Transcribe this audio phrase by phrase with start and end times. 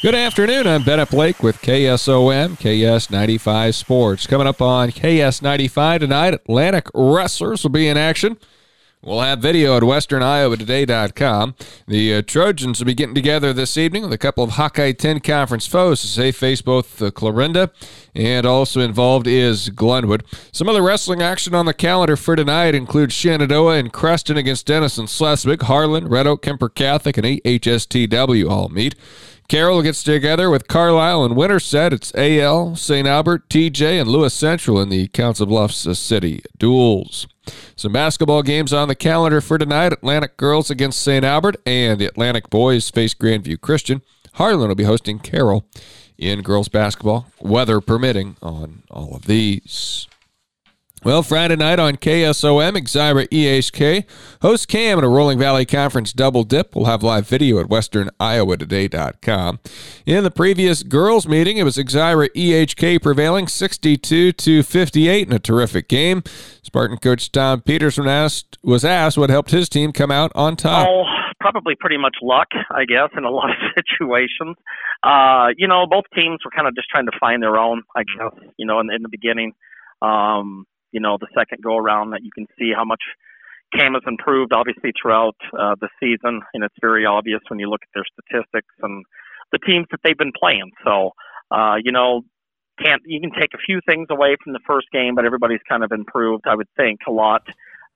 [0.00, 0.68] Good afternoon.
[0.68, 4.28] I'm Bennett Blake with KSOM, KS95 Sports.
[4.28, 8.38] Coming up on KS95 tonight, Atlantic Wrestlers will be in action.
[9.02, 11.56] We'll have video at westerniowatoday.com.
[11.88, 15.18] The uh, Trojans will be getting together this evening with a couple of Hawkeye 10
[15.18, 17.72] conference foes as they face both uh, Clarinda
[18.14, 20.22] and also involved is Glenwood.
[20.52, 25.06] Some other wrestling action on the calendar for tonight includes Shenandoah and Creston against Denison
[25.06, 28.94] Schleswig, Harlan, Red Oak, Kuemper Catholic, and HSTW all meet.
[29.48, 31.94] Carroll gets together with Carlisle and Winterset.
[31.94, 33.08] It's AL, St.
[33.08, 37.26] Albert, TJ, and Lewis Central in the Council Bluffs City duels.
[37.74, 39.94] Some basketball games on the calendar for tonight.
[39.94, 41.24] Atlantic girls against St.
[41.24, 44.02] Albert, and the Atlantic boys face Grandview Christian.
[44.34, 45.64] Harlan will be hosting Carroll
[46.18, 50.08] in girls basketball, weather permitting on all of these.
[51.04, 54.04] Well, Friday night on KSOM, Exira EHK
[54.42, 56.74] hosts Cam in a Rolling Valley Conference double dip.
[56.74, 59.60] We'll have live video at westerniowatoday.com.
[60.06, 65.38] In the previous girls meeting, it was Exira EHK prevailing 62 to 58 in a
[65.38, 66.24] terrific game.
[66.62, 70.88] Spartan coach Tom Peterson asked was asked what helped his team come out on top.
[70.88, 71.04] Oh,
[71.38, 74.56] probably pretty much luck, I guess, in a lot of situations.
[75.04, 78.02] Uh, you know, both teams were kind of just trying to find their own, I
[78.02, 79.52] guess, you know, in, in the beginning.
[80.02, 83.02] Um, you know, the second go around that you can see how much
[83.74, 87.82] Cam has improved obviously throughout uh, the season, and it's very obvious when you look
[87.82, 89.04] at their statistics and
[89.52, 90.70] the teams that they've been playing.
[90.84, 91.12] So,
[91.50, 92.22] uh, you know,
[92.82, 95.84] can't you can take a few things away from the first game, but everybody's kind
[95.84, 97.42] of improved, I would think, a lot.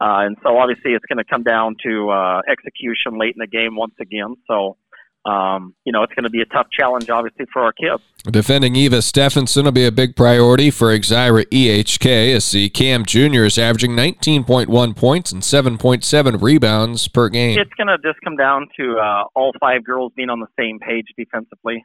[0.00, 3.46] Uh, and so obviously it's going to come down to uh, execution late in the
[3.46, 4.34] game once again.
[4.48, 4.76] So
[5.24, 8.02] um, you know, it's going to be a tough challenge, obviously, for our kids.
[8.24, 13.44] Defending Eva Stephenson will be a big priority for Exira EHK as the Cam Jr.
[13.44, 17.58] is averaging 19.1 points and 7.7 rebounds per game.
[17.58, 20.78] It's going to just come down to uh, all five girls being on the same
[20.78, 21.84] page defensively.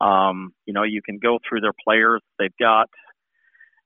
[0.00, 2.20] Um, you know, you can go through their players.
[2.38, 2.88] They've got,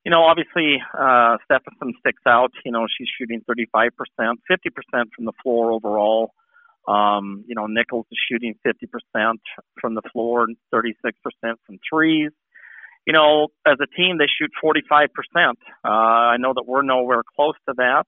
[0.04, 2.52] you know, obviously uh, Stephenson sticks out.
[2.64, 4.34] You know, she's shooting 35%, 50%
[5.14, 6.32] from the floor overall.
[6.86, 9.34] Um, you know, Nichols is shooting 50%
[9.80, 10.92] from the floor and 36%
[11.42, 12.30] from threes.
[13.06, 15.08] You know, as a team, they shoot 45%.
[15.84, 18.04] Uh, I know that we're nowhere close to that.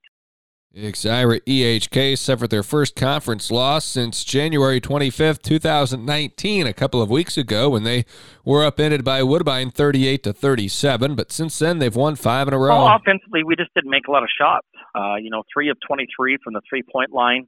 [0.77, 7.39] Exira EHK suffered their first conference loss since January 25th, 2019, a couple of weeks
[7.39, 8.05] ago when they
[8.45, 11.15] were upended by Woodbine 38 to 37.
[11.15, 12.85] But since then, they've won five in a row.
[12.85, 14.67] Well, offensively, we just didn't make a lot of shots.
[14.95, 17.47] Uh, you know, three of 23 from the three point line.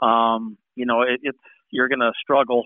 [0.00, 1.38] Um, you know, it, it's
[1.70, 2.64] you're going to struggle.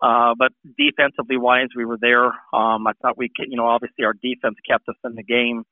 [0.00, 2.26] Uh, but defensively wise, we were there.
[2.26, 5.64] Um, I thought we, could, you know, obviously our defense kept us in the game.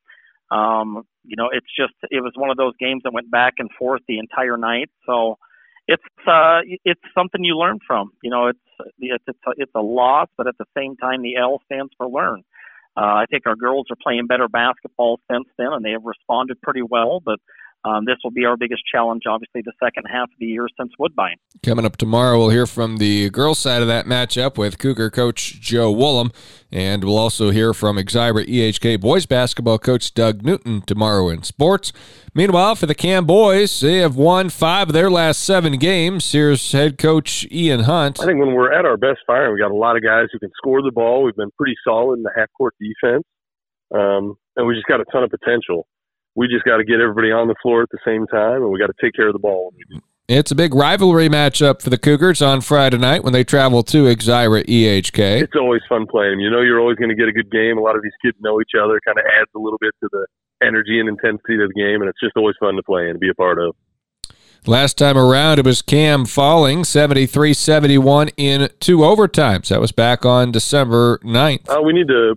[0.50, 3.70] Um, you know, it's just it was one of those games that went back and
[3.78, 4.90] forth the entire night.
[5.06, 5.36] So
[5.86, 8.10] it's uh, it's something you learn from.
[8.22, 8.58] You know, it's
[8.98, 12.08] it's it's a, it's a loss, but at the same time, the L stands for
[12.08, 12.42] learn.
[12.96, 16.60] Uh, I think our girls are playing better basketball since then, and they have responded
[16.60, 17.20] pretty well.
[17.24, 17.38] But
[17.84, 20.92] um, this will be our biggest challenge, obviously, the second half of the year since
[20.98, 21.36] Woodbine.
[21.62, 25.60] Coming up tomorrow, we'll hear from the girls' side of that matchup with Cougar coach
[25.60, 26.30] Joe Woolham,
[26.70, 31.92] and we'll also hear from Exira EHK boys basketball coach Doug Newton tomorrow in sports.
[32.34, 36.30] Meanwhile, for the Cam boys, they have won five of their last seven games.
[36.30, 38.20] Here's head coach Ian Hunt.
[38.20, 40.38] I think when we're at our best firing, we got a lot of guys who
[40.38, 41.22] can score the ball.
[41.22, 43.24] We've been pretty solid in the half court defense,
[43.94, 45.86] um, and we just got a ton of potential
[46.34, 48.78] we just got to get everybody on the floor at the same time, and we
[48.78, 49.72] got to take care of the ball.
[50.28, 54.04] It's a big rivalry matchup for the Cougars on Friday night when they travel to
[54.04, 55.42] Exira EHK.
[55.42, 56.38] It's always fun playing.
[56.38, 57.78] You know, you're always going to get a good game.
[57.78, 59.00] A lot of these kids know each other.
[59.04, 60.26] Kind of adds a little bit to the
[60.62, 63.18] energy and intensity of the game, and it's just always fun to play and to
[63.18, 63.74] be a part of.
[64.66, 69.68] Last time around, it was Cam falling 73 71 in two overtimes.
[69.68, 71.68] That was back on December 9th.
[71.68, 72.36] Uh, we need to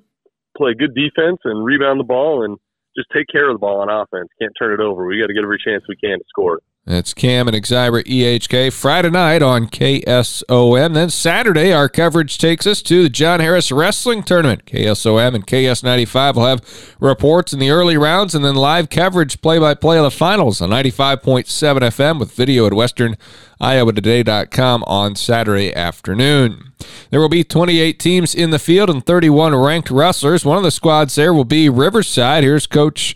[0.57, 2.57] play good defense and rebound the ball and
[2.95, 4.29] just take care of the ball on offense.
[4.39, 5.05] Can't turn it over.
[5.05, 6.59] We got to get every chance we can to score.
[6.85, 10.93] That's Cam and Exira EHK Friday night on KSOM.
[10.93, 14.65] Then Saturday, our coverage takes us to the John Harris Wrestling Tournament.
[14.65, 19.59] KSOM and KS95 will have reports in the early rounds and then live coverage play
[19.59, 26.73] by play of the finals on 95.7 FM with video at westerniowatoday.com on Saturday afternoon.
[27.11, 30.43] There will be 28 teams in the field and 31 ranked wrestlers.
[30.43, 32.43] One of the squads there will be Riverside.
[32.43, 33.15] Here's Coach.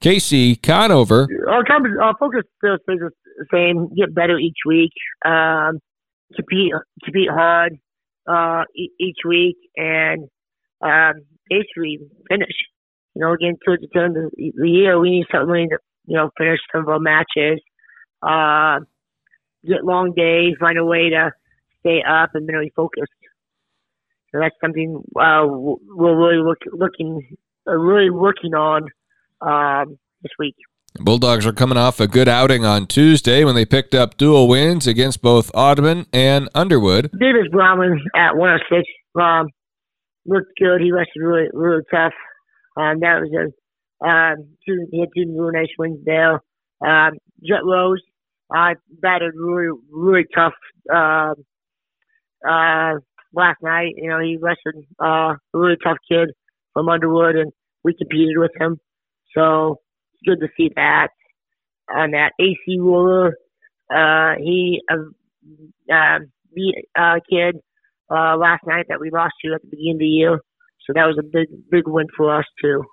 [0.00, 1.28] Casey Conover.
[1.48, 1.62] Our,
[2.02, 4.92] our focus still stays the same: get better each week,
[5.24, 5.80] um,
[6.34, 6.72] compete
[7.04, 7.78] compete hard
[8.26, 10.28] uh, each week, and
[10.80, 11.14] um,
[11.48, 11.98] basically
[12.28, 12.54] finish.
[13.14, 16.30] You know, again, towards the end of the year, we need something to you know
[16.38, 17.60] finish some of our matches.
[18.22, 18.80] Uh,
[19.66, 21.32] get long days, find a way to
[21.80, 23.12] stay up and mentally focused.
[24.32, 27.36] So that's something uh, we're really look, looking,
[27.66, 28.88] uh, really working on
[29.40, 30.56] um, this week.
[30.98, 34.86] Bulldogs are coming off a good outing on Tuesday when they picked up dual wins
[34.86, 37.10] against both Audubon and Underwood.
[37.18, 38.88] Davis Browman at 106
[39.20, 39.46] um,
[40.26, 40.80] looked good.
[40.80, 42.12] He wrestled really, really tough.
[42.76, 43.52] Um, that was a
[44.02, 46.42] um, two, he had two really nice wins there.
[46.84, 48.00] Um, Jet Rose
[48.54, 50.54] uh, batted really, really tough
[50.92, 51.34] uh,
[52.48, 52.94] uh,
[53.34, 53.94] last night.
[53.96, 56.30] You know, he wrestled uh, a really tough kid
[56.72, 57.52] from Underwood, and
[57.84, 58.78] we competed with him.
[59.36, 59.80] So
[60.14, 61.08] it's good to see that.
[61.94, 63.34] On that AC Ruler,
[63.92, 66.18] uh, he uh, uh,
[66.54, 67.56] beat a kid
[68.10, 70.40] uh, last night that we lost to at the beginning of the year.
[70.86, 72.84] So that was a big, big win for us too.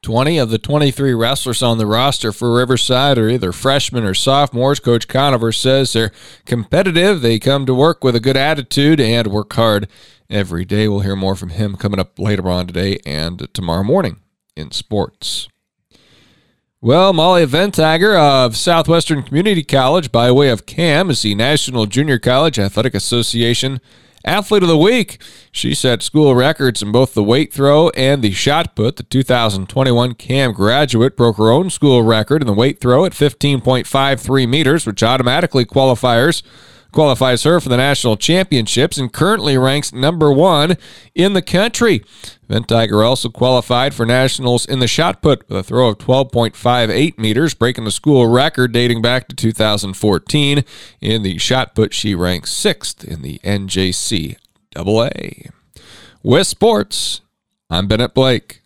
[0.00, 4.80] 20 of the 23 wrestlers on the roster for Riverside are either freshmen or sophomores.
[4.80, 6.12] Coach Conover says they're
[6.46, 7.20] competitive.
[7.20, 9.88] They come to work with a good attitude and work hard
[10.30, 10.88] every day.
[10.88, 14.20] We'll hear more from him coming up later on today and tomorrow morning
[14.56, 15.48] in sports.
[16.84, 22.18] Well, Molly Ventager of Southwestern Community College, by way of CAM, is the National Junior
[22.18, 23.80] College Athletic Association
[24.24, 25.22] Athlete of the Week.
[25.52, 28.96] She set school records in both the weight throw and the shot put.
[28.96, 34.48] The 2021 CAM graduate broke her own school record in the weight throw at 15.53
[34.48, 36.42] meters, which automatically qualifiers
[36.92, 40.76] qualifies her for the national championships and currently ranks number one
[41.14, 42.04] in the country.
[42.48, 47.54] Ventiger also qualified for nationals in the shot put with a throw of 12.58 meters,
[47.54, 50.64] breaking the school record dating back to 2014.
[51.00, 54.36] In the shot put, she ranks sixth in the NJC
[54.76, 55.50] AA.
[56.22, 57.22] With sports,
[57.68, 58.61] I'm Bennett Blake.